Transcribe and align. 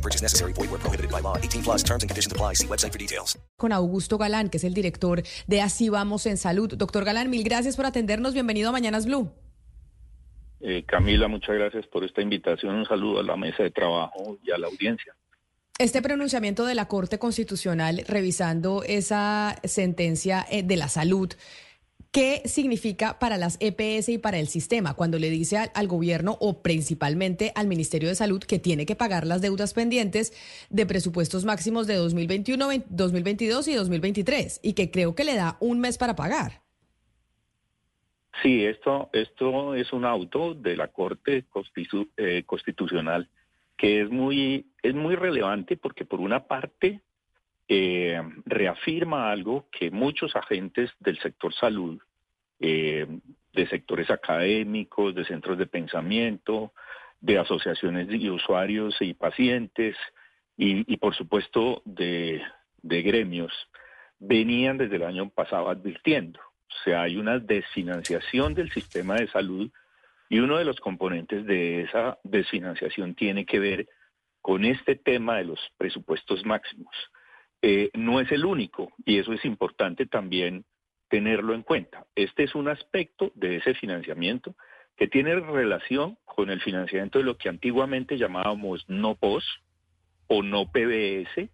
No 0.00 0.02
purchase 0.02 0.22
necessary. 0.22 0.52
Void 0.54 0.70
where 0.70 0.80
prohibited 0.80 1.10
by 1.10 1.20
law. 1.20 1.36
18 1.36 1.62
plus 1.62 1.82
terms 1.82 2.02
and 2.02 2.10
conditions 2.10 2.32
apply. 2.32 2.54
See 2.54 2.66
website 2.66 2.92
for 2.92 2.98
details. 2.98 3.38
Con 3.58 3.72
Augusto 3.72 4.16
Galán, 4.16 4.48
que 4.48 4.56
es 4.56 4.64
el 4.64 4.72
director 4.72 5.22
de 5.46 5.60
Así 5.60 5.90
Vamos 5.90 6.24
en 6.24 6.38
Salud. 6.38 6.74
Doctor 6.74 7.04
Galán, 7.04 7.28
mil 7.28 7.44
gracias 7.44 7.76
por 7.76 7.84
atendernos. 7.84 8.32
Bienvenido 8.32 8.70
a 8.70 8.72
Mañanas 8.72 9.04
Blue. 9.04 9.30
Eh, 10.62 10.84
Camila, 10.86 11.28
muchas 11.28 11.54
gracias 11.54 11.86
por 11.86 12.04
esta 12.04 12.22
invitación. 12.22 12.76
Un 12.76 12.86
saludo 12.86 13.20
a 13.20 13.22
la 13.22 13.36
mesa 13.36 13.62
de 13.62 13.70
trabajo 13.70 14.38
y 14.42 14.50
a 14.50 14.58
la 14.58 14.68
audiencia. 14.68 15.14
Este 15.78 16.02
pronunciamiento 16.02 16.64
de 16.66 16.74
la 16.74 16.88
Corte 16.88 17.18
Constitucional 17.18 18.04
revisando 18.06 18.82
esa 18.86 19.56
sentencia 19.64 20.46
eh, 20.50 20.62
de 20.62 20.76
la 20.76 20.88
salud, 20.88 21.32
¿qué 22.12 22.42
significa 22.44 23.18
para 23.18 23.38
las 23.38 23.56
EPS 23.60 24.08
y 24.08 24.18
para 24.18 24.38
el 24.38 24.48
sistema 24.48 24.94
cuando 24.94 25.18
le 25.18 25.30
dice 25.30 25.58
al, 25.58 25.88
gobierno 25.88 26.36
o 26.40 26.62
principalmente 26.62 27.52
al 27.54 27.68
Ministerio 27.68 28.08
de 28.08 28.14
Salud 28.14 28.42
que 28.42 28.58
tiene 28.58 28.86
que 28.86 28.96
pagar 28.96 29.26
las 29.26 29.42
deudas 29.42 29.74
pendientes 29.74 30.32
de 30.70 30.86
presupuestos 30.86 31.44
máximos 31.44 31.86
de 31.86 31.94
2021, 31.94 32.68
2022 32.88 33.68
y 33.68 33.74
2023 33.74 34.60
y 34.62 34.72
que 34.74 34.90
creo 34.90 35.14
que 35.14 35.24
le 35.24 35.36
da 35.36 35.56
un 35.60 35.80
mes 35.80 35.98
para 35.98 36.16
pagar? 36.16 36.62
Sí, 38.42 38.64
esto, 38.64 39.10
esto 39.12 39.74
es 39.74 39.92
un 39.92 40.04
auto 40.04 40.54
de 40.54 40.76
la 40.76 40.88
Corte 40.88 41.44
eh, 42.16 42.42
Constitucional 42.46 43.28
que 43.76 44.02
es 44.02 44.10
muy, 44.10 44.66
es 44.82 44.94
muy 44.94 45.14
relevante 45.14 45.76
porque 45.76 46.04
por 46.04 46.20
una 46.20 46.46
parte 46.46 47.00
eh, 47.72 48.20
reafirma 48.46 49.30
algo 49.30 49.68
que 49.70 49.92
muchos 49.92 50.34
agentes 50.34 50.90
del 50.98 51.20
sector 51.20 51.54
salud, 51.54 52.00
eh, 52.58 53.06
de 53.52 53.66
sectores 53.68 54.10
académicos, 54.10 55.14
de 55.14 55.24
centros 55.24 55.56
de 55.56 55.66
pensamiento, 55.66 56.72
de 57.20 57.38
asociaciones 57.38 58.08
de 58.08 58.28
usuarios 58.28 58.96
y 59.00 59.14
pacientes 59.14 59.96
y, 60.56 60.96
por 60.96 61.14
supuesto 61.14 61.80
de, 61.84 62.42
de 62.82 63.02
gremios, 63.02 63.52
venían 64.18 64.76
desde 64.76 64.96
el 64.96 65.04
año 65.04 65.30
pasado 65.30 65.68
advirtiendo. 65.68 66.40
O 66.40 66.82
sea, 66.84 67.02
hay 67.02 67.18
una 67.18 67.38
desfinanciación 67.38 68.52
del 68.52 68.72
sistema 68.72 69.14
de 69.14 69.28
salud 69.28 69.70
y 70.28 70.40
uno 70.40 70.58
de 70.58 70.64
los 70.64 70.80
componentes 70.80 71.46
de 71.46 71.82
esa 71.82 72.18
desfinanciación 72.24 73.14
tiene 73.14 73.46
que 73.46 73.60
ver 73.60 73.88
con 74.42 74.64
este 74.64 74.96
tema 74.96 75.36
de 75.36 75.44
los 75.44 75.60
presupuestos 75.78 76.44
máximos. 76.44 76.92
Eh, 77.62 77.90
no 77.94 78.20
es 78.20 78.32
el 78.32 78.44
único 78.44 78.92
y 79.04 79.18
eso 79.18 79.32
es 79.32 79.44
importante 79.44 80.06
también 80.06 80.64
tenerlo 81.08 81.54
en 81.54 81.62
cuenta. 81.62 82.06
Este 82.14 82.44
es 82.44 82.54
un 82.54 82.68
aspecto 82.68 83.32
de 83.34 83.56
ese 83.56 83.74
financiamiento 83.74 84.54
que 84.96 85.08
tiene 85.08 85.34
relación 85.34 86.16
con 86.24 86.50
el 86.50 86.60
financiamiento 86.60 87.18
de 87.18 87.24
lo 87.24 87.36
que 87.36 87.48
antiguamente 87.48 88.16
llamábamos 88.16 88.84
no 88.88 89.14
POS 89.14 89.44
o 90.28 90.42
no 90.42 90.70
PBS 90.70 91.50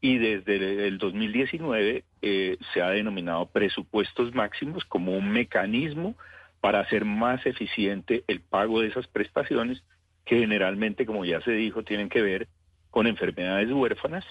y 0.00 0.18
desde 0.18 0.86
el 0.86 0.98
2019 0.98 2.04
eh, 2.22 2.56
se 2.72 2.82
ha 2.82 2.90
denominado 2.90 3.46
presupuestos 3.46 4.34
máximos 4.34 4.84
como 4.84 5.16
un 5.16 5.30
mecanismo 5.30 6.16
para 6.60 6.80
hacer 6.80 7.04
más 7.04 7.44
eficiente 7.46 8.24
el 8.26 8.40
pago 8.40 8.80
de 8.80 8.88
esas 8.88 9.06
prestaciones 9.08 9.82
que 10.24 10.38
generalmente, 10.38 11.04
como 11.04 11.24
ya 11.24 11.40
se 11.42 11.52
dijo, 11.52 11.84
tienen 11.84 12.08
que 12.08 12.22
ver 12.22 12.48
con 12.90 13.06
enfermedades 13.06 13.70
huérfanas 13.70 14.24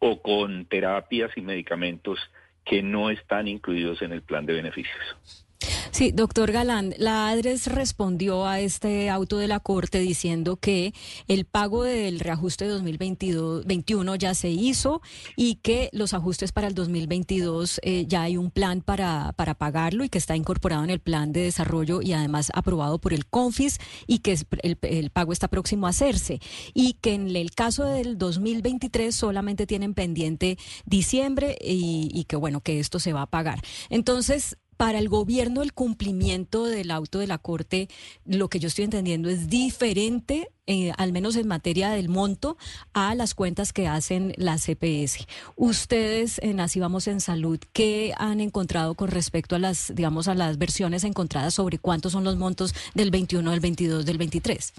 o 0.00 0.20
con 0.20 0.66
terapias 0.66 1.30
y 1.36 1.42
medicamentos 1.42 2.18
que 2.64 2.82
no 2.82 3.10
están 3.10 3.46
incluidos 3.48 4.02
en 4.02 4.12
el 4.12 4.22
plan 4.22 4.44
de 4.46 4.54
beneficios. 4.54 5.46
Sí, 5.92 6.12
doctor 6.12 6.52
Galán, 6.52 6.94
la 6.98 7.28
ADRES 7.28 7.66
respondió 7.66 8.46
a 8.46 8.60
este 8.60 9.10
auto 9.10 9.38
de 9.38 9.48
la 9.48 9.58
Corte 9.58 9.98
diciendo 9.98 10.56
que 10.56 10.94
el 11.26 11.46
pago 11.46 11.82
del 11.82 12.20
reajuste 12.20 12.64
de 12.66 12.70
2021 12.70 14.14
ya 14.14 14.34
se 14.34 14.50
hizo 14.50 15.02
y 15.34 15.56
que 15.56 15.90
los 15.92 16.14
ajustes 16.14 16.52
para 16.52 16.68
el 16.68 16.74
2022 16.74 17.80
eh, 17.82 18.06
ya 18.06 18.22
hay 18.22 18.36
un 18.36 18.52
plan 18.52 18.82
para, 18.82 19.32
para 19.32 19.54
pagarlo 19.54 20.04
y 20.04 20.08
que 20.08 20.18
está 20.18 20.36
incorporado 20.36 20.84
en 20.84 20.90
el 20.90 21.00
plan 21.00 21.32
de 21.32 21.42
desarrollo 21.42 22.00
y 22.02 22.12
además 22.12 22.52
aprobado 22.54 23.00
por 23.00 23.12
el 23.12 23.26
CONFIS 23.26 23.78
y 24.06 24.20
que 24.20 24.38
el, 24.62 25.10
pago 25.10 25.32
está 25.32 25.48
próximo 25.48 25.88
a 25.88 25.90
hacerse 25.90 26.40
y 26.72 26.94
que 26.94 27.14
en 27.14 27.34
el 27.34 27.50
caso 27.50 27.84
del 27.84 28.16
2023 28.16 29.12
solamente 29.12 29.66
tienen 29.66 29.94
pendiente 29.94 30.56
diciembre 30.86 31.58
y, 31.60 32.10
y 32.14 32.24
que 32.24 32.36
bueno, 32.36 32.60
que 32.60 32.78
esto 32.78 33.00
se 33.00 33.12
va 33.12 33.22
a 33.22 33.26
pagar. 33.26 33.60
Entonces, 33.90 34.56
para 34.80 34.98
el 34.98 35.10
gobierno 35.10 35.60
el 35.60 35.74
cumplimiento 35.74 36.64
del 36.64 36.90
auto 36.90 37.18
de 37.18 37.26
la 37.26 37.36
Corte, 37.36 37.88
lo 38.24 38.48
que 38.48 38.58
yo 38.58 38.68
estoy 38.68 38.86
entendiendo 38.86 39.28
es 39.28 39.50
diferente, 39.50 40.48
eh, 40.66 40.92
al 40.96 41.12
menos 41.12 41.36
en 41.36 41.46
materia 41.46 41.90
del 41.90 42.08
monto, 42.08 42.56
a 42.94 43.14
las 43.14 43.34
cuentas 43.34 43.74
que 43.74 43.86
hacen 43.86 44.32
las 44.38 44.64
CPS. 44.64 45.26
Ustedes 45.54 46.38
en 46.38 46.60
Así 46.60 46.80
Vamos 46.80 47.08
en 47.08 47.20
Salud, 47.20 47.58
¿qué 47.74 48.14
han 48.16 48.40
encontrado 48.40 48.94
con 48.94 49.10
respecto 49.10 49.54
a 49.54 49.58
las, 49.58 49.94
digamos, 49.94 50.28
a 50.28 50.34
las 50.34 50.56
versiones 50.56 51.04
encontradas 51.04 51.52
sobre 51.52 51.76
cuántos 51.76 52.12
son 52.12 52.24
los 52.24 52.36
montos 52.36 52.74
del 52.94 53.10
21, 53.10 53.50
del 53.50 53.60
22, 53.60 54.06
del 54.06 54.16
23? 54.16 54.72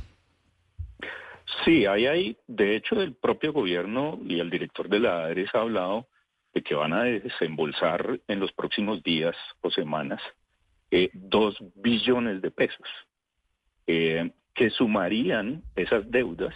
Sí, 1.63 1.85
ahí 1.85 2.07
hay, 2.07 2.37
de 2.47 2.75
hecho, 2.75 2.99
el 2.99 3.13
propio 3.13 3.53
gobierno 3.53 4.19
y 4.27 4.39
el 4.39 4.49
director 4.49 4.89
de 4.89 4.99
la 4.99 5.25
ADRES 5.25 5.53
ha 5.53 5.59
hablado 5.59 6.07
de 6.53 6.61
que 6.61 6.75
van 6.75 6.93
a 6.93 7.03
desembolsar 7.03 8.19
en 8.27 8.39
los 8.39 8.51
próximos 8.51 9.01
días 9.03 9.35
o 9.61 9.71
semanas 9.71 10.21
eh, 10.89 11.09
dos 11.13 11.55
billones 11.75 12.41
de 12.41 12.51
pesos, 12.51 12.87
eh, 13.87 14.31
que 14.53 14.69
sumarían 14.69 15.63
esas 15.75 16.09
deudas 16.11 16.53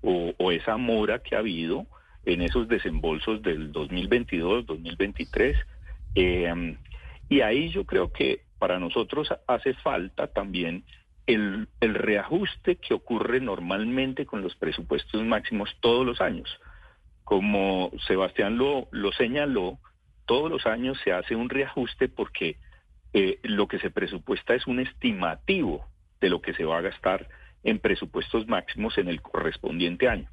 o, 0.00 0.52
esa 0.52 0.76
mora 0.76 1.22
que 1.22 1.34
ha 1.34 1.38
habido 1.38 1.86
en 2.26 2.42
esos 2.42 2.68
desembolsos 2.68 3.42
del 3.42 3.72
2022, 3.72 4.66
2023. 4.66 5.56
Eh, 6.14 6.76
y 7.28 7.40
ahí 7.40 7.70
yo 7.70 7.84
creo 7.84 8.12
que 8.12 8.42
para 8.58 8.78
nosotros 8.78 9.28
hace 9.46 9.74
falta 9.74 10.26
también 10.26 10.84
el 11.26 11.66
reajuste 11.80 12.76
que 12.76 12.92
ocurre 12.92 13.40
normalmente 13.40 14.26
con 14.26 14.42
los 14.42 14.54
presupuestos 14.56 15.22
máximos 15.24 15.74
todos 15.80 16.04
los 16.04 16.20
años 16.20 16.48
como 17.24 17.90
Sebastián 18.06 18.58
lo, 18.58 18.88
lo 18.90 19.12
señaló, 19.12 19.78
todos 20.26 20.50
los 20.50 20.66
años 20.66 20.98
se 21.02 21.12
hace 21.12 21.34
un 21.34 21.48
reajuste 21.48 22.08
porque 22.08 22.56
eh, 23.12 23.38
lo 23.42 23.68
que 23.68 23.78
se 23.78 23.90
presupuesta 23.90 24.54
es 24.54 24.66
un 24.66 24.80
estimativo 24.80 25.86
de 26.20 26.30
lo 26.30 26.40
que 26.40 26.54
se 26.54 26.64
va 26.64 26.78
a 26.78 26.82
gastar 26.82 27.28
en 27.62 27.78
presupuestos 27.78 28.46
máximos 28.46 28.98
en 28.98 29.08
el 29.08 29.22
correspondiente 29.22 30.08
año. 30.08 30.28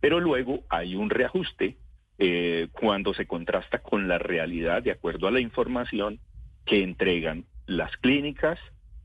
Pero 0.00 0.20
luego 0.20 0.64
hay 0.68 0.94
un 0.94 1.10
reajuste 1.10 1.76
eh, 2.18 2.68
cuando 2.72 3.14
se 3.14 3.26
contrasta 3.26 3.78
con 3.78 4.08
la 4.08 4.18
realidad 4.18 4.82
de 4.82 4.90
acuerdo 4.90 5.28
a 5.28 5.30
la 5.30 5.40
información 5.40 6.18
que 6.64 6.82
entregan 6.82 7.44
las 7.66 7.96
clínicas, 7.98 8.58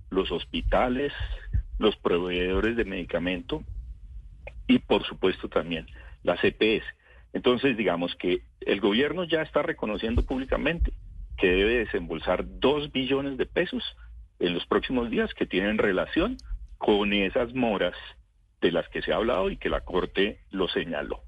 los 0.09 0.31
hospitales, 0.31 1.13
los 1.77 1.95
proveedores 1.97 2.75
de 2.75 2.85
medicamento 2.85 3.63
y 4.67 4.79
por 4.79 5.05
supuesto 5.05 5.49
también 5.49 5.87
las 6.23 6.43
EPS. 6.43 6.83
Entonces, 7.33 7.77
digamos 7.77 8.15
que 8.15 8.41
el 8.61 8.81
gobierno 8.81 9.23
ya 9.23 9.41
está 9.41 9.61
reconociendo 9.61 10.25
públicamente 10.25 10.93
que 11.37 11.47
debe 11.47 11.79
desembolsar 11.79 12.43
dos 12.59 12.91
billones 12.91 13.37
de 13.37 13.45
pesos 13.45 13.83
en 14.39 14.53
los 14.53 14.65
próximos 14.65 15.09
días 15.09 15.33
que 15.33 15.45
tienen 15.45 15.77
relación 15.77 16.37
con 16.77 17.13
esas 17.13 17.53
moras 17.53 17.95
de 18.59 18.71
las 18.71 18.87
que 18.89 19.01
se 19.01 19.13
ha 19.13 19.17
hablado 19.17 19.49
y 19.49 19.57
que 19.57 19.69
la 19.69 19.81
Corte 19.81 20.39
lo 20.51 20.67
señaló. 20.67 21.21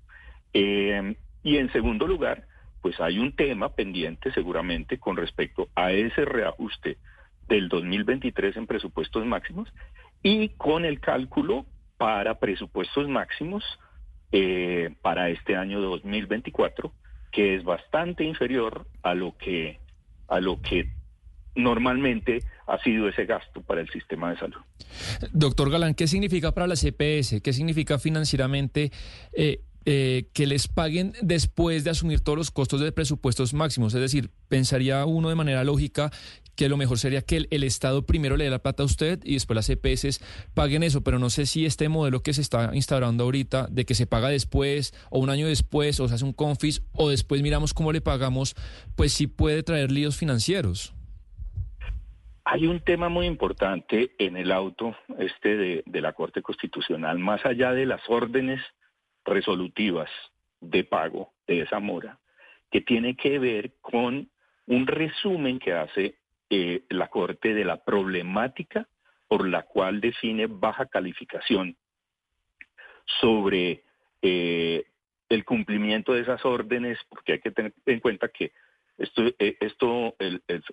Eh, 0.53 1.15
y 1.43 1.57
en 1.57 1.71
segundo 1.71 2.07
lugar, 2.07 2.45
pues 2.81 2.99
hay 2.99 3.17
un 3.17 3.35
tema 3.35 3.69
pendiente 3.69 4.31
seguramente 4.33 4.99
con 4.99 5.15
respecto 5.17 5.69
a 5.75 5.91
ese 5.93 6.25
reajuste 6.25 6.97
del 7.47 7.69
2023 7.69 8.57
en 8.57 8.67
presupuestos 8.67 9.25
máximos 9.25 9.69
y 10.21 10.49
con 10.49 10.85
el 10.85 10.99
cálculo 10.99 11.65
para 11.97 12.39
presupuestos 12.39 13.07
máximos 13.07 13.63
eh, 14.35 14.89
para 15.03 15.29
este 15.29 15.55
año 15.55 15.79
2024, 15.79 16.91
que 17.31 17.55
es 17.55 17.63
bastante 17.63 18.23
inferior 18.23 18.87
a 19.03 19.13
lo 19.13 19.37
que 19.37 19.79
a 20.27 20.39
lo 20.39 20.59
que 20.59 20.89
normalmente 21.55 22.39
ha 22.65 22.79
sido 22.79 23.07
ese 23.07 23.25
gasto 23.25 23.61
para 23.61 23.81
el 23.81 23.89
sistema 23.91 24.31
de 24.31 24.39
salud. 24.39 24.57
Doctor 25.33 25.69
Galán, 25.69 25.93
¿qué 25.93 26.07
significa 26.07 26.51
para 26.51 26.65
la 26.65 26.75
CPS? 26.75 27.41
¿Qué 27.41 27.53
significa 27.53 27.99
financieramente? 27.99 28.91
Eh, 29.33 29.61
eh, 29.85 30.29
que 30.31 30.47
les 30.47 30.69
paguen 30.69 31.11
después 31.21 31.83
de 31.83 31.89
asumir 31.89 32.21
todos 32.21 32.37
los 32.37 32.51
costos 32.51 32.79
de 32.79 32.93
presupuestos 32.93 33.53
máximos. 33.53 33.93
Es 33.93 33.99
decir, 33.99 34.29
pensaría 34.47 35.05
uno 35.05 35.27
de 35.27 35.35
manera 35.35 35.65
lógica 35.65 36.09
que 36.55 36.69
lo 36.69 36.77
mejor 36.77 36.99
sería 36.99 37.21
que 37.21 37.47
el, 37.49 37.63
Estado 37.63 38.05
primero 38.05 38.37
le 38.37 38.43
dé 38.43 38.49
la 38.49 38.59
plata 38.59 38.83
a 38.83 38.85
usted 38.85 39.19
y 39.23 39.33
después 39.33 39.55
las 39.55 39.69
EPS 39.69 40.19
paguen 40.53 40.83
eso, 40.83 41.03
pero 41.03 41.17
no 41.17 41.29
sé 41.29 41.45
si 41.45 41.65
este 41.65 41.89
modelo 41.89 42.21
que 42.21 42.33
se 42.33 42.41
está 42.41 42.71
instaurando 42.73 43.23
ahorita 43.23 43.67
de 43.69 43.85
que 43.85 43.95
se 43.95 44.05
paga 44.05 44.29
después 44.29 44.93
o 45.09 45.19
un 45.19 45.29
año 45.29 45.47
después 45.47 45.99
o 45.99 46.07
se 46.07 46.15
hace 46.15 46.25
un 46.25 46.33
confis 46.33 46.83
o 46.93 47.09
después 47.09 47.41
miramos 47.41 47.73
cómo 47.73 47.91
le 47.91 48.01
pagamos, 48.01 48.55
pues 48.95 49.13
sí 49.13 49.27
puede 49.27 49.63
traer 49.63 49.91
líos 49.91 50.17
financieros. 50.17 50.93
Hay 52.45 52.67
un 52.67 52.81
tema 52.81 53.07
muy 53.07 53.25
importante 53.25 54.11
en 54.19 54.35
el 54.35 54.51
auto 54.51 54.95
este 55.17 55.55
de, 55.55 55.83
de 55.85 56.01
la 56.01 56.13
Corte 56.13 56.41
Constitucional, 56.41 57.17
más 57.17 57.45
allá 57.45 57.71
de 57.71 57.85
las 57.85 58.01
órdenes 58.09 58.59
resolutivas 59.23 60.09
de 60.59 60.83
pago 60.83 61.33
de 61.47 61.61
esa 61.61 61.79
mora, 61.79 62.19
que 62.69 62.81
tiene 62.81 63.15
que 63.15 63.39
ver 63.39 63.75
con 63.81 64.29
un 64.65 64.87
resumen 64.87 65.59
que 65.59 65.73
hace 65.73 66.17
eh, 66.55 66.83
la 66.89 67.07
Corte 67.07 67.55
de 67.55 67.65
la 67.65 67.83
problemática 67.83 68.87
por 69.27 69.47
la 69.49 69.63
cual 69.63 69.99
define 69.99 70.45
baja 70.45 70.85
calificación 70.85 71.75
sobre 73.19 73.83
eh, 74.21 74.85
el 75.29 75.45
cumplimiento 75.45 76.13
de 76.13 76.21
esas 76.21 76.45
órdenes, 76.45 76.99
porque 77.09 77.31
hay 77.31 77.39
que 77.39 77.49
tener 77.49 77.73
en 77.87 77.99
cuenta 77.99 78.27
que 78.27 78.51
esto, 78.99 79.23
eh, 79.39 79.57
esto 79.61 80.15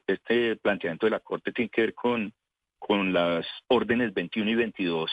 este 0.06 0.56
planteamiento 0.56 1.06
de 1.06 1.12
la 1.12 1.21
Corte 1.21 1.50
tiene 1.50 1.71
que 1.71 1.81
ver 1.81 1.94
con, 1.94 2.35
con 2.79 3.15
las 3.15 3.47
órdenes 3.69 4.12
21 4.12 4.50
y 4.50 4.55
22, 4.56 5.11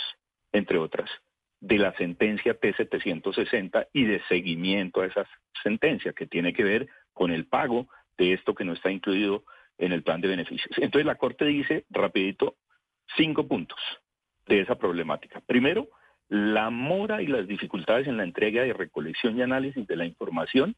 entre 0.52 0.80
otras, 0.80 1.10
de 1.62 1.78
la 1.78 1.94
sentencia 1.94 2.60
P760 2.60 3.88
y 3.94 4.04
de 4.04 4.22
seguimiento 4.28 5.00
a 5.00 5.06
esa 5.06 5.26
sentencia, 5.64 6.12
que 6.12 6.28
tiene 6.28 6.52
que 6.52 6.66
ver 6.66 6.90
con 7.14 7.32
el 7.32 7.46
pago 7.46 7.88
de 8.18 8.34
esto 8.34 8.54
que 8.54 8.66
no 8.66 8.74
está 8.74 8.92
incluido 8.92 9.46
en 9.78 9.92
el 9.92 10.04
plan 10.04 10.22
de 10.22 10.28
beneficios. 10.28 10.78
Entonces 10.78 11.06
la 11.06 11.16
Corte 11.16 11.46
dice, 11.46 11.86
rapidito, 11.90 12.56
cinco 13.16 13.48
puntos 13.48 13.80
de 14.48 14.62
esa 14.62 14.76
problemática. 14.76 15.42
Primero, 15.42 15.88
la 16.30 16.70
mora 16.70 17.22
y 17.22 17.28
las 17.28 17.48
dificultades 17.48 18.08
en 18.08 18.18
la 18.18 18.24
entrega 18.24 18.64
de 18.64 18.74
recolección 18.74 19.38
y 19.38 19.42
análisis 19.42 19.88
de 19.88 19.96
la 19.96 20.06
información 20.06 20.76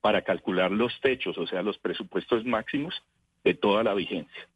para 0.00 0.22
calcular 0.22 0.70
los 0.70 1.00
techos, 1.00 1.38
o 1.38 1.46
sea, 1.46 1.62
los 1.62 1.78
presupuestos 1.78 2.44
máximos 2.44 3.02
de 3.44 3.54
toda 3.54 3.84
la 3.84 3.94
vigencia. 3.94 4.48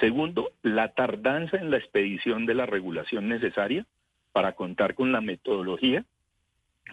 Segundo, 0.00 0.50
la 0.62 0.92
tardanza 0.94 1.56
en 1.58 1.70
la 1.70 1.76
expedición 1.76 2.46
de 2.46 2.54
la 2.54 2.66
regulación 2.66 3.28
necesaria 3.28 3.86
para 4.32 4.52
contar 4.52 4.94
con 4.94 5.12
la 5.12 5.20
metodología 5.20 6.04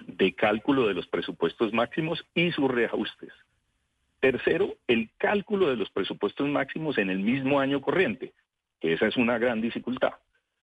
de 0.06 0.34
cálculo 0.34 0.88
de 0.88 0.94
los 0.94 1.08
presupuestos 1.08 1.74
máximos 1.74 2.24
y 2.36 2.52
sus 2.52 2.70
reajustes. 2.70 3.34
Tercero, 4.22 4.76
el 4.88 5.10
cálculo 5.18 5.70
de 5.70 5.76
los 5.76 5.90
presupuestos 5.90 6.48
máximos 6.48 6.98
en 7.00 7.10
el 7.10 7.20
mismo 7.20 7.60
año 7.60 7.82
corriente, 7.82 8.34
esa 8.80 9.08
es 9.08 9.18
una 9.18 9.40
gran 9.40 9.62
dificultad. 9.62 10.12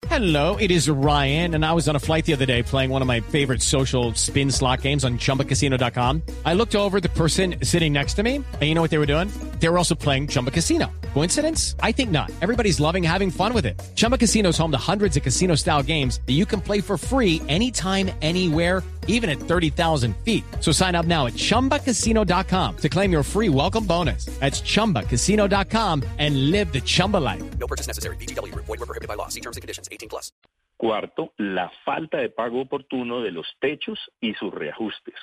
Hello, 0.08 0.56
it 0.56 0.70
is 0.70 0.88
Ryan, 0.88 1.56
and 1.56 1.64
I 1.64 1.72
was 1.72 1.88
on 1.88 1.96
a 1.96 1.99
flight 1.99 2.25
the 2.25 2.32
other 2.32 2.46
day 2.46 2.62
playing 2.62 2.90
one 2.90 3.02
of 3.02 3.08
my 3.08 3.19
favorite 3.20 3.60
social 3.60 4.14
spin 4.14 4.49
slot 4.50 4.82
games 4.82 5.05
on 5.05 5.19
chumbacasino.com. 5.19 6.22
I 6.46 6.55
looked 6.55 6.76
over 6.76 7.00
the 7.00 7.08
person 7.10 7.56
sitting 7.64 7.93
next 7.93 8.14
to 8.14 8.22
me, 8.22 8.37
and 8.37 8.62
you 8.62 8.75
know 8.75 8.81
what 8.81 8.93
they 8.93 8.99
were 8.99 9.12
doing? 9.12 9.28
They 9.58 9.69
were 9.69 9.76
also 9.76 9.96
playing 9.96 10.28
Chumba 10.28 10.52
Casino. 10.52 10.93
Coincidence? 11.14 11.75
I 11.81 11.90
think 11.90 12.12
not. 12.12 12.31
Everybody's 12.40 12.78
loving 12.78 13.02
having 13.02 13.31
fun 13.31 13.52
with 13.52 13.66
it. 13.66 13.75
Chumba 13.96 14.19
Casino 14.19 14.50
is 14.50 14.58
home 14.58 14.70
to 14.70 14.78
hundreds 14.78 15.16
of 15.16 15.25
casino 15.25 15.56
style 15.56 15.82
games 15.82 16.20
that 16.26 16.34
you 16.34 16.46
can 16.46 16.60
play 16.60 16.81
for 16.81 16.96
free 16.96 17.43
anytime, 17.49 18.10
anywhere 18.22 18.84
even 19.08 19.28
at 19.28 19.40
30,000 19.40 20.16
feet. 20.25 20.44
So 20.60 20.70
sign 20.70 20.94
up 20.94 21.06
now 21.06 21.26
at 21.26 21.34
ChumbaCasino.com 21.34 22.76
to 22.76 22.88
claim 22.88 23.10
your 23.10 23.25
free 23.25 23.49
welcome 23.49 23.84
bonus. 23.84 24.26
That's 24.38 24.62
ChumbaCasino.com 24.62 26.05
and 26.19 26.52
live 26.52 26.72
the 26.72 26.81
Chumba 26.81 27.16
life. 27.16 27.43
No 27.58 27.66
purchase 27.66 27.88
necessary. 27.88 28.16
BGW. 28.16 28.55
Void 28.55 28.69
were 28.69 28.87
prohibited 28.87 29.08
by 29.08 29.14
law. 29.14 29.28
See 29.28 29.40
terms 29.40 29.56
and 29.56 29.62
conditions. 29.62 29.88
18 29.90 30.08
plus. 30.08 30.31
Cuarto, 30.78 31.32
la 31.38 31.72
falta 31.84 32.19
de 32.19 32.31
pago 32.31 32.60
oportuno 32.60 33.20
de 33.20 33.32
los 33.32 33.46
techos 33.60 33.99
y 34.20 34.34
sus 34.34 34.55
reajustes. 34.55 35.16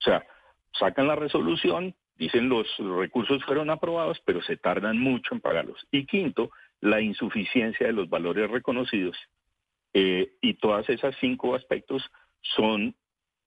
O 0.00 0.02
sea, 0.02 0.26
sacan 0.78 1.08
la 1.08 1.16
resolución, 1.16 1.94
dicen 2.18 2.50
los 2.50 2.66
recursos 2.78 3.42
fueron 3.44 3.70
aprobados, 3.70 4.20
pero 4.26 4.42
se 4.42 4.58
tardan 4.58 4.98
mucho 4.98 5.34
en 5.34 5.40
pagarlos. 5.40 5.86
Y 5.90 6.04
quinto, 6.04 6.50
la 6.80 7.00
insuficiencia 7.00 7.86
de 7.86 7.94
los 7.94 8.10
valores 8.10 8.50
reconocidos. 8.50 9.16
Eh, 9.94 10.34
y 10.42 10.54
todas 10.54 10.88
esas 10.90 11.16
cinco 11.20 11.54
aspectos 11.54 12.02
son 12.42 12.94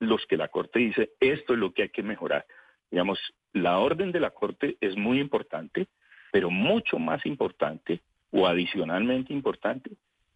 los 0.02 0.26
que 0.26 0.36
la 0.36 0.48
Corte 0.48 0.80
dice, 0.80 1.12
esto 1.20 1.54
es 1.54 1.60
lo 1.60 1.74
que 1.74 1.84
hay 1.84 1.90
que 1.90 2.04
mejorar. 2.04 2.46
Digamos, 2.90 3.20
la 3.54 3.78
orden 3.78 4.12
de 4.12 4.20
la 4.20 4.32
Corte 4.32 4.76
es 4.82 4.98
muy 4.98 5.20
importante, 5.20 5.88
pero 6.32 6.50
mucho 6.50 6.98
más 6.98 7.26
importante 7.26 8.02
o 8.32 8.48
adicionalmente 8.48 9.32
importante 9.32 9.92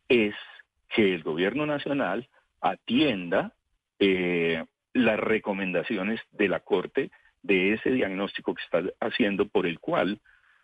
es 0.07 0.35
que 0.89 1.15
el 1.15 1.23
gobierno 1.23 1.65
nacional 1.65 2.29
atienda 2.61 3.53
eh, 3.99 4.63
las 4.93 5.19
recomendaciones 5.19 6.21
de 6.31 6.47
la 6.47 6.59
Corte 6.59 7.09
de 7.41 7.73
ese 7.73 7.89
diagnóstico 7.89 8.53
que 8.53 8.63
está 8.63 8.83
haciendo 8.99 9.47
por 9.47 9.65
el 9.65 9.79
cual 9.79 10.19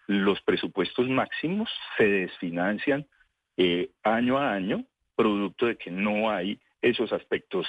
los 0.05 0.41
presupuestos 0.41 1.09
máximos 1.09 1.69
se 1.97 2.07
desfinancian 2.07 3.07
eh, 3.57 3.89
año 4.03 4.37
a 4.37 4.53
año, 4.53 4.85
producto 5.15 5.65
de 5.65 5.77
que 5.77 5.89
no 5.89 6.29
hay 6.29 6.59
esos 6.81 7.11
aspectos 7.13 7.67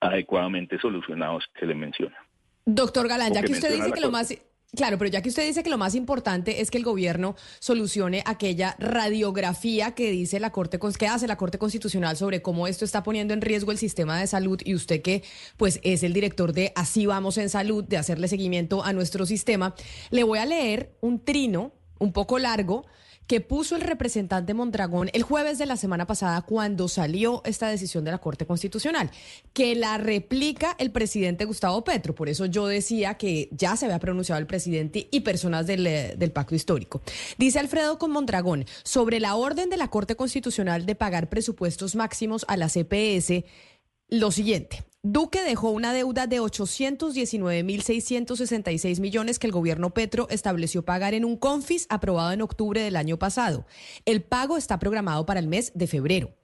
adecuadamente 0.00 0.78
solucionados 0.78 1.44
que 1.58 1.66
le 1.66 1.74
menciona. 1.74 2.16
Doctor 2.64 3.08
Galán, 3.08 3.32
ya 3.32 3.42
que 3.42 3.52
usted 3.52 3.72
dice 3.74 3.92
que 3.92 4.00
lo 4.00 4.10
más... 4.10 4.34
Claro, 4.76 4.98
pero 4.98 5.10
ya 5.10 5.20
que 5.20 5.30
usted 5.30 5.44
dice 5.44 5.64
que 5.64 5.70
lo 5.70 5.78
más 5.78 5.96
importante 5.96 6.60
es 6.60 6.70
que 6.70 6.78
el 6.78 6.84
gobierno 6.84 7.34
solucione 7.58 8.22
aquella 8.24 8.76
radiografía 8.78 9.96
que 9.96 10.12
dice 10.12 10.38
la 10.38 10.52
Corte 10.52 10.78
que 10.96 11.08
hace 11.08 11.26
la 11.26 11.36
Corte 11.36 11.58
Constitucional 11.58 12.16
sobre 12.16 12.40
cómo 12.40 12.68
esto 12.68 12.84
está 12.84 13.02
poniendo 13.02 13.34
en 13.34 13.40
riesgo 13.40 13.72
el 13.72 13.78
sistema 13.78 14.16
de 14.20 14.28
salud 14.28 14.60
y 14.64 14.76
usted 14.76 15.02
que 15.02 15.24
pues 15.56 15.80
es 15.82 16.04
el 16.04 16.12
director 16.12 16.52
de 16.52 16.72
Así 16.76 17.04
vamos 17.04 17.36
en 17.38 17.48
salud, 17.48 17.82
de 17.82 17.96
hacerle 17.96 18.28
seguimiento 18.28 18.84
a 18.84 18.92
nuestro 18.92 19.26
sistema, 19.26 19.74
le 20.10 20.22
voy 20.22 20.38
a 20.38 20.46
leer 20.46 20.94
un 21.00 21.24
trino 21.24 21.72
un 21.98 22.12
poco 22.12 22.38
largo 22.38 22.86
que 23.30 23.40
puso 23.40 23.76
el 23.76 23.82
representante 23.82 24.54
Mondragón 24.54 25.08
el 25.12 25.22
jueves 25.22 25.56
de 25.56 25.64
la 25.64 25.76
semana 25.76 26.04
pasada 26.04 26.42
cuando 26.42 26.88
salió 26.88 27.42
esta 27.44 27.68
decisión 27.68 28.02
de 28.02 28.10
la 28.10 28.18
Corte 28.18 28.44
Constitucional, 28.44 29.08
que 29.52 29.76
la 29.76 29.98
replica 29.98 30.74
el 30.80 30.90
presidente 30.90 31.44
Gustavo 31.44 31.84
Petro. 31.84 32.12
Por 32.12 32.28
eso 32.28 32.46
yo 32.46 32.66
decía 32.66 33.14
que 33.14 33.48
ya 33.52 33.76
se 33.76 33.84
había 33.84 34.00
pronunciado 34.00 34.40
el 34.40 34.48
presidente 34.48 35.06
y 35.12 35.20
personas 35.20 35.68
del, 35.68 35.86
eh, 35.86 36.14
del 36.18 36.32
pacto 36.32 36.56
histórico. 36.56 37.02
Dice 37.38 37.60
Alfredo 37.60 38.00
con 38.00 38.10
Mondragón 38.10 38.64
sobre 38.82 39.20
la 39.20 39.36
orden 39.36 39.70
de 39.70 39.76
la 39.76 39.86
Corte 39.86 40.16
Constitucional 40.16 40.84
de 40.84 40.96
pagar 40.96 41.28
presupuestos 41.28 41.94
máximos 41.94 42.44
a 42.48 42.56
la 42.56 42.68
CPS 42.68 43.44
lo 44.10 44.32
siguiente. 44.32 44.84
Duque 45.02 45.42
dejó 45.42 45.70
una 45.70 45.94
deuda 45.94 46.26
de 46.26 46.42
819.666 46.42 49.00
millones 49.00 49.38
que 49.38 49.46
el 49.46 49.52
gobierno 49.52 49.94
Petro 49.94 50.26
estableció 50.28 50.84
pagar 50.84 51.14
en 51.14 51.24
un 51.24 51.38
confis 51.38 51.86
aprobado 51.88 52.32
en 52.32 52.42
octubre 52.42 52.82
del 52.82 52.96
año 52.96 53.18
pasado. 53.18 53.64
El 54.04 54.22
pago 54.22 54.58
está 54.58 54.78
programado 54.78 55.24
para 55.24 55.40
el 55.40 55.48
mes 55.48 55.72
de 55.74 55.86
febrero. 55.86 56.34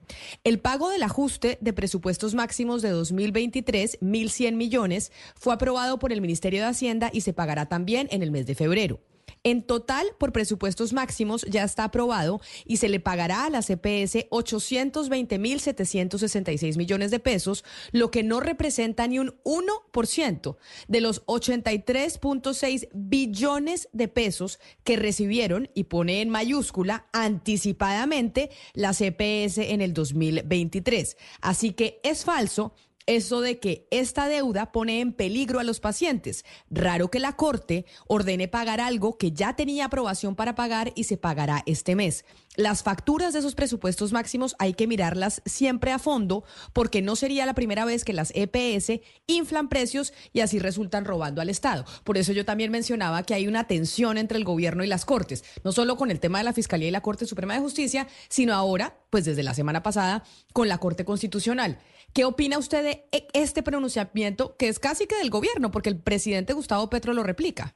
El 0.43 0.59
pago 0.59 0.89
del 0.89 1.03
ajuste 1.03 1.59
de 1.61 1.73
presupuestos 1.73 2.33
máximos 2.33 2.81
de 2.81 2.89
2023, 2.89 3.99
1.100 4.01 4.55
millones, 4.55 5.11
fue 5.35 5.53
aprobado 5.53 5.99
por 5.99 6.11
el 6.11 6.21
Ministerio 6.21 6.61
de 6.61 6.67
Hacienda 6.67 7.11
y 7.13 7.21
se 7.21 7.33
pagará 7.33 7.67
también 7.67 8.07
en 8.09 8.23
el 8.23 8.31
mes 8.31 8.47
de 8.47 8.55
febrero. 8.55 8.99
En 9.43 9.63
total, 9.63 10.07
por 10.17 10.31
presupuestos 10.31 10.93
máximos 10.93 11.45
ya 11.49 11.63
está 11.63 11.83
aprobado 11.85 12.39
y 12.65 12.77
se 12.77 12.89
le 12.89 12.99
pagará 12.99 13.45
a 13.45 13.49
la 13.49 13.61
CPS 13.61 14.29
820.766 14.29 16.77
millones 16.77 17.11
de 17.11 17.19
pesos, 17.19 17.63
lo 17.91 18.11
que 18.11 18.23
no 18.23 18.39
representa 18.39 19.07
ni 19.07 19.19
un 19.19 19.35
1% 19.43 20.57
de 20.87 21.01
los 21.01 21.25
83.6 21.25 22.89
billones 22.93 23.89
de 23.93 24.07
pesos 24.07 24.59
que 24.83 24.97
recibieron, 24.97 25.69
y 25.73 25.85
pone 25.85 26.21
en 26.21 26.29
mayúscula, 26.29 27.07
anticipadamente 27.13 28.51
la 28.73 28.93
CPS 28.93 29.57
en 29.59 29.81
el 29.81 29.93
2023. 29.93 31.17
Así 31.41 31.73
que 31.73 31.99
es 32.03 32.25
falso 32.25 32.73
eso 33.07 33.41
de 33.41 33.59
que 33.59 33.87
esta 33.89 34.27
deuda 34.27 34.71
pone 34.71 35.01
en 35.01 35.13
peligro 35.13 35.59
a 35.59 35.63
los 35.63 35.79
pacientes. 35.79 36.45
Raro 36.69 37.09
que 37.09 37.19
la 37.19 37.35
Corte 37.35 37.85
ordene 38.05 38.47
pagar 38.47 38.79
algo 38.79 39.17
que 39.17 39.31
ya 39.31 39.55
tenía 39.55 39.85
aprobación 39.85 40.35
para 40.35 40.55
pagar 40.55 40.91
y 40.95 41.05
se 41.05 41.17
pagará 41.17 41.63
este 41.65 41.95
mes. 41.95 42.25
Las 42.57 42.81
facturas 42.81 43.33
de 43.33 43.39
esos 43.39 43.53
presupuestos 43.53 44.13
máximos 44.13 44.55
hay 44.57 44.73
que 44.73 44.87
mirarlas 44.87 45.43
siempre 45.45 45.91
a 45.91 45.99
fondo 45.99 46.43
porque 46.73 47.03
no 47.03 47.15
sería 47.15 47.45
la 47.45 47.53
primera 47.53 47.85
vez 47.85 48.03
que 48.03 48.13
las 48.13 48.33
EPS 48.33 48.99
inflan 49.27 49.69
precios 49.69 50.11
y 50.33 50.39
así 50.39 50.57
resultan 50.57 51.05
robando 51.05 51.39
al 51.39 51.49
Estado. 51.49 51.85
Por 52.03 52.17
eso 52.17 52.33
yo 52.33 52.45
también 52.45 52.71
mencionaba 52.71 53.21
que 53.21 53.35
hay 53.35 53.47
una 53.47 53.67
tensión 53.67 54.17
entre 54.17 54.39
el 54.39 54.43
gobierno 54.43 54.83
y 54.83 54.87
las 54.87 55.05
Cortes, 55.05 55.45
no 55.63 55.71
solo 55.71 55.97
con 55.97 56.09
el 56.09 56.19
tema 56.19 56.39
de 56.39 56.45
la 56.45 56.53
Fiscalía 56.53 56.87
y 56.87 56.91
la 56.91 57.01
Corte 57.01 57.27
Suprema 57.27 57.53
de 57.53 57.59
Justicia, 57.59 58.07
sino 58.27 58.55
ahora 58.55 58.97
pues 59.11 59.25
desde 59.25 59.43
la 59.43 59.53
semana 59.53 59.83
pasada, 59.83 60.23
con 60.51 60.67
la 60.67 60.79
Corte 60.79 61.05
Constitucional. 61.05 61.77
¿Qué 62.11 62.25
opina 62.25 62.57
usted 62.57 62.83
de 62.83 63.05
e, 63.11 63.27
este 63.33 63.61
pronunciamiento 63.61 64.57
que 64.57 64.67
es 64.67 64.79
casi 64.79 65.05
que 65.05 65.17
del 65.17 65.29
gobierno, 65.29 65.69
porque 65.69 65.89
el 65.89 65.99
presidente 65.99 66.53
Gustavo 66.53 66.89
Petro 66.89 67.13
lo 67.13 67.21
replica? 67.21 67.75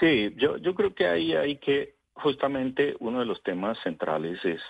Sí, 0.00 0.32
yo, 0.36 0.56
yo 0.56 0.74
creo 0.74 0.94
que 0.94 1.06
ahí 1.06 1.34
hay 1.34 1.58
que, 1.58 1.97
justamente 2.18 2.96
uno 3.00 3.20
de 3.20 3.26
los 3.26 3.42
temas 3.42 3.78
centrales 3.82 4.44
es 4.44 4.60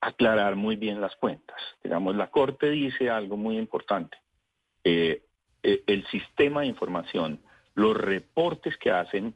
aclarar 0.00 0.56
muy 0.56 0.76
bien 0.76 1.00
las 1.00 1.14
cuentas. 1.16 1.60
Digamos, 1.82 2.14
la 2.16 2.30
Corte 2.30 2.70
dice 2.70 3.10
algo 3.10 3.36
muy 3.36 3.58
importante. 3.58 4.16
Eh, 4.84 5.22
eh, 5.62 5.82
el 5.86 6.06
sistema 6.06 6.60
de 6.60 6.68
información, 6.68 7.40
los 7.74 7.96
reportes 7.96 8.76
que 8.76 8.90
hacen 8.90 9.34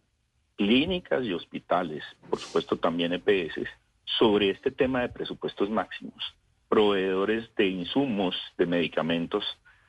clínicas 0.56 1.25
y 1.25 1.32
hospitales, 1.32 2.04
por 2.30 2.38
supuesto 2.38 2.76
también 2.76 3.12
EPS, 3.12 3.68
sobre 4.04 4.50
este 4.50 4.70
tema 4.70 5.02
de 5.02 5.08
presupuestos 5.08 5.70
máximos, 5.70 6.34
proveedores 6.68 7.52
de 7.56 7.66
insumos, 7.66 8.37
de 8.56 8.66
medicamentos 8.66 9.44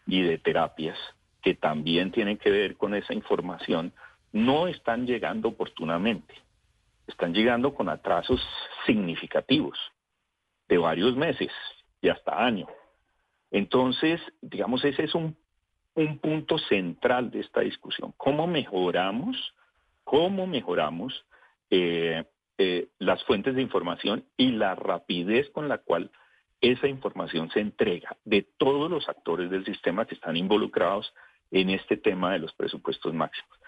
y 0.07 0.22
de 0.22 0.38
terapias 0.38 0.98
que 1.41 1.53
también 1.53 2.12
tienen 2.12 2.38
que 2.38 2.50
ver 2.50 2.77
con 2.77 2.95
esa 2.95 3.13
información, 3.13 3.93
no 4.31 4.67
están 4.67 5.05
llegando 5.05 5.50
oportunamente. 5.50 6.33
Están 7.07 7.33
llegando 7.33 7.74
con 7.74 7.89
atrasos 7.89 8.41
significativos 8.86 9.77
de 10.67 10.77
varios 10.77 11.15
meses 11.15 11.51
y 12.01 12.10
hasta 12.10 12.43
año. 12.43 12.67
Entonces, 13.51 14.19
digamos, 14.41 14.83
ese 14.83 15.03
es 15.03 15.15
un, 15.15 15.38
un 15.95 16.19
punto 16.19 16.57
central 16.57 17.29
de 17.29 17.41
esta 17.41 17.62
discusión. 17.62 18.13
¿Cómo 18.17 18.48
mejoramos, 18.48 19.53
cómo 20.03 20.48
mejoramos 20.48 21.25
eh, 21.69 22.24
eh, 22.57 22.88
las 23.00 23.24
fuentes 23.25 23.55
de 23.55 23.62
información 23.62 24.25
y 24.38 24.51
la 24.51 24.75
rapidez 24.75 25.50
con 25.51 25.67
la 25.67 25.79
cual 25.79 26.12
esa 26.62 26.88
información 26.88 27.50
se 27.51 27.60
entrega 27.60 28.15
de 28.24 28.48
todos 28.57 28.89
los 28.89 29.10
actores 29.10 29.50
del 29.50 29.65
sistema 29.65 30.05
que 30.05 30.15
están 30.15 30.38
involucrados 30.38 31.13
en 31.51 31.69
este 31.69 31.98
tema 31.98 32.31
de 32.31 32.39
los 32.39 32.53
presupuestos 32.53 33.13
máximos. 33.13 33.60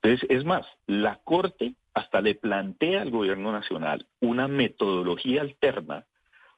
Entonces, 0.00 0.30
es 0.30 0.44
más, 0.44 0.66
la 0.86 1.20
Corte 1.24 1.74
hasta 1.94 2.20
le 2.20 2.34
plantea 2.34 3.02
al 3.02 3.10
gobierno 3.10 3.52
nacional 3.52 4.06
una 4.20 4.48
metodología 4.48 5.40
alterna, 5.40 6.04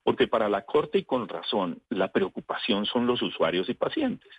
porque 0.02 0.28
para 0.28 0.48
la 0.48 0.62
Corte 0.62 0.98
y 0.98 1.04
con 1.04 1.28
razón, 1.28 1.82
la 1.90 2.10
preocupación 2.10 2.86
son 2.86 3.06
los 3.06 3.20
usuarios 3.22 3.68
y 3.68 3.74
pacientes. 3.74 4.32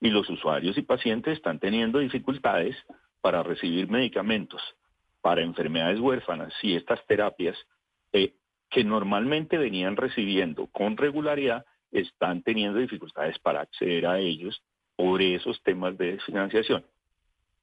Y 0.00 0.10
los 0.10 0.28
usuarios 0.28 0.76
y 0.76 0.82
pacientes 0.82 1.34
están 1.34 1.58
teniendo 1.58 1.98
dificultades 1.98 2.76
para 3.20 3.42
recibir 3.42 3.88
medicamentos 3.88 4.60
para 5.24 5.40
enfermedades 5.40 6.00
huérfanas 6.00 6.52
y 6.62 6.76
estas 6.76 7.02
terapias 7.06 7.56
eh, 8.12 8.34
que 8.68 8.84
normalmente 8.84 9.56
venían 9.56 9.96
recibiendo 9.96 10.66
con 10.66 10.98
regularidad 10.98 11.64
están 11.90 12.42
teniendo 12.42 12.78
dificultades 12.78 13.38
para 13.38 13.62
acceder 13.62 14.06
a 14.06 14.18
ellos 14.18 14.62
por 14.96 15.22
esos 15.22 15.62
temas 15.62 15.96
de 15.96 16.18
financiación. 16.26 16.84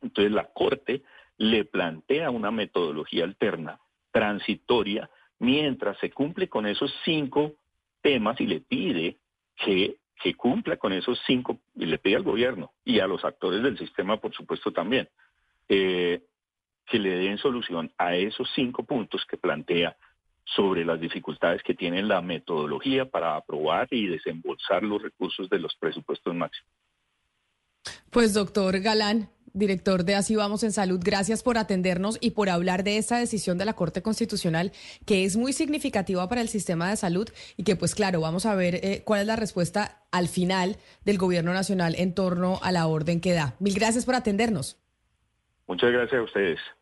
Entonces 0.01 0.31
la 0.31 0.45
Corte 0.45 1.03
le 1.37 1.65
plantea 1.65 2.29
una 2.29 2.51
metodología 2.51 3.23
alterna, 3.23 3.79
transitoria, 4.11 5.09
mientras 5.39 5.97
se 5.99 6.11
cumple 6.11 6.47
con 6.49 6.65
esos 6.67 6.93
cinco 7.03 7.53
temas 8.01 8.39
y 8.39 8.47
le 8.47 8.61
pide 8.61 9.17
que, 9.55 9.97
cumpla 10.37 10.77
con 10.77 10.93
esos 10.93 11.19
cinco, 11.25 11.59
y 11.75 11.85
le 11.85 11.97
pide 11.97 12.15
al 12.15 12.23
gobierno 12.23 12.73
y 12.85 12.99
a 12.99 13.07
los 13.07 13.25
actores 13.25 13.63
del 13.63 13.77
sistema, 13.77 14.17
por 14.17 14.33
supuesto, 14.33 14.71
también, 14.71 15.09
eh, 15.67 16.23
que 16.85 16.99
le 16.99 17.09
den 17.09 17.37
solución 17.37 17.91
a 17.97 18.15
esos 18.15 18.49
cinco 18.53 18.83
puntos 18.83 19.25
que 19.25 19.37
plantea 19.37 19.97
sobre 20.43 20.85
las 20.85 20.99
dificultades 20.99 21.63
que 21.63 21.73
tiene 21.73 22.03
la 22.03 22.21
metodología 22.21 23.05
para 23.05 23.35
aprobar 23.35 23.87
y 23.91 24.07
desembolsar 24.07 24.83
los 24.83 25.01
recursos 25.01 25.49
de 25.49 25.59
los 25.59 25.75
presupuestos 25.75 26.35
máximos. 26.35 26.71
Pues 28.11 28.33
doctor 28.33 28.79
Galán, 28.79 29.29
director 29.53 30.03
de 30.05 30.15
Así 30.15 30.35
Vamos 30.35 30.63
en 30.63 30.71
Salud, 30.71 30.99
gracias 31.03 31.43
por 31.43 31.57
atendernos 31.57 32.17
y 32.21 32.31
por 32.31 32.49
hablar 32.49 32.83
de 32.83 32.97
esta 32.97 33.17
decisión 33.17 33.57
de 33.57 33.65
la 33.65 33.73
Corte 33.73 34.01
Constitucional 34.01 34.71
que 35.05 35.25
es 35.25 35.37
muy 35.37 35.53
significativa 35.53 36.27
para 36.27 36.41
el 36.41 36.49
sistema 36.49 36.89
de 36.89 36.95
salud 36.95 37.29
y 37.57 37.63
que 37.63 37.75
pues 37.75 37.95
claro, 37.95 38.21
vamos 38.21 38.45
a 38.45 38.55
ver 38.55 38.75
eh, 38.75 39.03
cuál 39.05 39.21
es 39.21 39.27
la 39.27 39.35
respuesta 39.35 40.03
al 40.11 40.27
final 40.27 40.77
del 41.05 41.17
gobierno 41.17 41.53
nacional 41.53 41.95
en 41.97 42.13
torno 42.13 42.59
a 42.63 42.71
la 42.71 42.87
orden 42.87 43.21
que 43.21 43.33
da. 43.33 43.55
Mil 43.59 43.73
gracias 43.73 44.05
por 44.05 44.15
atendernos. 44.15 44.77
Muchas 45.67 45.91
gracias 45.91 46.19
a 46.19 46.23
ustedes. 46.23 46.59